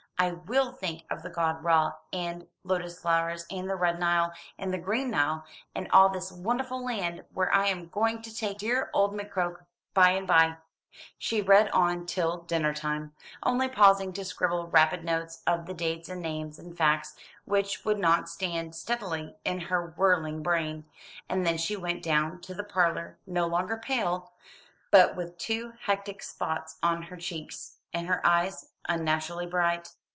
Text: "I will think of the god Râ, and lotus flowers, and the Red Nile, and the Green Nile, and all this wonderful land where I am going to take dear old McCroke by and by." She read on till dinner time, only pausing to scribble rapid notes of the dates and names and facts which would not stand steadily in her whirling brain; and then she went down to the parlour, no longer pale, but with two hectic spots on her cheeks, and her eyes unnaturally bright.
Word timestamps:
"I 0.23 0.33
will 0.33 0.71
think 0.71 1.05
of 1.09 1.23
the 1.23 1.31
god 1.31 1.63
Râ, 1.63 1.95
and 2.13 2.45
lotus 2.63 2.99
flowers, 2.99 3.47
and 3.49 3.67
the 3.67 3.75
Red 3.75 3.99
Nile, 3.99 4.31
and 4.55 4.71
the 4.71 4.77
Green 4.77 5.09
Nile, 5.09 5.43
and 5.73 5.89
all 5.91 6.09
this 6.09 6.31
wonderful 6.31 6.85
land 6.85 7.25
where 7.33 7.51
I 7.51 7.65
am 7.69 7.87
going 7.87 8.21
to 8.21 8.35
take 8.35 8.59
dear 8.59 8.91
old 8.93 9.15
McCroke 9.17 9.65
by 9.95 10.11
and 10.11 10.27
by." 10.27 10.57
She 11.17 11.41
read 11.41 11.69
on 11.71 12.05
till 12.05 12.37
dinner 12.43 12.71
time, 12.71 13.15
only 13.41 13.67
pausing 13.67 14.13
to 14.13 14.23
scribble 14.23 14.67
rapid 14.67 15.03
notes 15.03 15.41
of 15.47 15.65
the 15.65 15.73
dates 15.73 16.07
and 16.07 16.21
names 16.21 16.59
and 16.59 16.77
facts 16.77 17.15
which 17.45 17.83
would 17.83 17.97
not 17.97 18.29
stand 18.29 18.75
steadily 18.75 19.37
in 19.43 19.59
her 19.61 19.95
whirling 19.97 20.43
brain; 20.43 20.85
and 21.29 21.47
then 21.47 21.57
she 21.57 21.75
went 21.75 22.03
down 22.03 22.39
to 22.41 22.53
the 22.53 22.63
parlour, 22.63 23.17
no 23.25 23.47
longer 23.47 23.75
pale, 23.75 24.33
but 24.91 25.15
with 25.15 25.35
two 25.39 25.73
hectic 25.85 26.21
spots 26.21 26.77
on 26.83 27.01
her 27.01 27.17
cheeks, 27.17 27.77
and 27.91 28.05
her 28.05 28.21
eyes 28.23 28.73
unnaturally 28.87 29.47
bright. 29.47 29.95